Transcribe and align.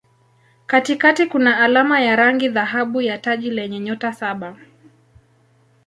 Katikati 0.65 1.25
kuna 1.25 1.59
alama 1.59 2.01
ya 2.01 2.15
rangi 2.15 2.49
dhahabu 2.49 3.01
ya 3.01 3.17
taji 3.17 3.51
lenye 3.51 3.79
nyota 3.79 4.13
saba. 4.13 4.57